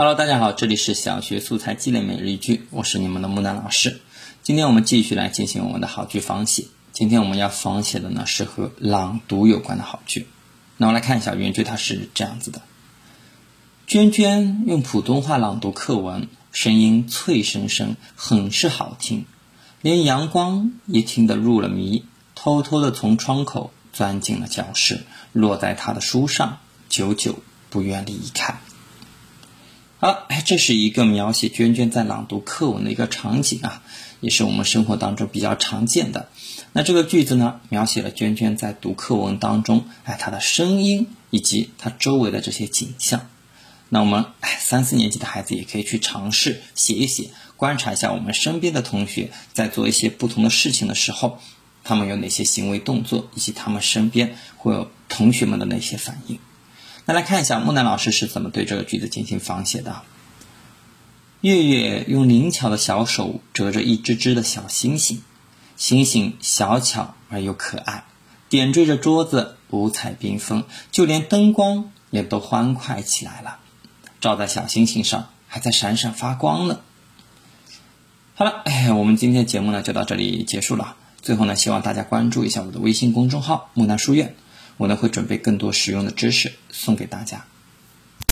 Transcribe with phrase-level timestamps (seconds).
[0.00, 4.00] Hello，大家好，这里是小学素材积累每日一句，我是你们的木南老师。
[4.44, 6.66] 今天我们继续来进行我们的好句仿写。
[6.92, 10.28] 今天我们要仿写的呢是和朗读有关的好句。
[10.76, 12.62] 那我来看一下原句，它是这样子的：
[13.88, 19.24] 娟娟用普通话朗读课文，声音脆生生，很是好听，
[19.82, 22.04] 连阳光也听得入了迷，
[22.36, 25.00] 偷偷的从窗口钻进了教室，
[25.32, 28.60] 落在他的书上，久久不愿离开。
[30.00, 33.82] 好，哎，这是一个描写娟娟在朗读课文的一个场景啊，
[34.20, 36.28] 也是我们生活当中比较常见的。
[36.72, 43.28] 那这个句子呢，描写了娟娟在读课文当中，哎，她的声音以及她周围的这些景象。
[43.88, 51.40] 那我们哎，三四年级的孩子也可以去尝试写一写，观察一下我们身边的同学在做一些不同的事情的时候，
[51.82, 56.38] 他们有哪些行为动作，以及他们身边会有同学们的哪些反应。
[57.08, 60.02] 那来看一下木南老师是怎么对这个句子进行仿写的。
[61.40, 65.22] 月月用灵巧的小手折着一只只的小星星，
[65.78, 68.04] 星星小巧而又可爱，
[68.50, 73.56] 点缀着桌子，五彩缤纷，就连灯光也都欢快起来了，
[74.20, 76.80] 照在小星星上还在闪闪发光呢。
[78.34, 80.94] 好了，哎，我们今天的节目呢就到这里结束了。
[81.22, 84.36] 最后呢，希望大家关注一下我的微信公众号“木南书院”。
[84.78, 87.44] 我呢会准备更多实用的知识送给大家。